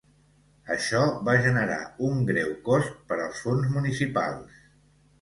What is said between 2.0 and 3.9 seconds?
un greu cost per als fons